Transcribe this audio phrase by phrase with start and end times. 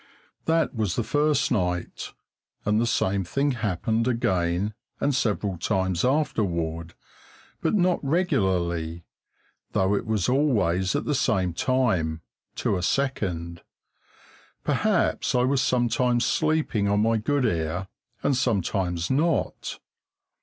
[0.45, 2.11] That was the first night,
[2.65, 6.95] and the same thing happened again and several times afterward,
[7.61, 9.05] but not regularly,
[9.73, 12.23] though it was always at the same time,
[12.55, 13.61] to a second;
[14.63, 17.87] perhaps I was sometimes sleeping on my good ear,
[18.23, 19.77] and sometimes not.